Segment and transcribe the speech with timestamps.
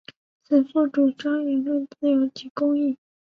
[0.41, 2.97] 此赋主张言论自由及公义。